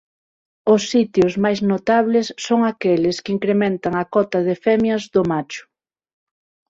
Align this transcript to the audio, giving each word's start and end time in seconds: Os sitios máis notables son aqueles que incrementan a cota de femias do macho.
Os 0.73 0.81
sitios 0.91 1.33
máis 1.43 1.59
notables 1.71 2.27
son 2.45 2.59
aqueles 2.71 3.15
que 3.23 3.33
incrementan 3.37 3.93
a 3.97 4.05
cota 4.13 4.39
de 4.47 4.55
femias 4.65 5.03
do 5.13 5.21
macho. 5.31 5.63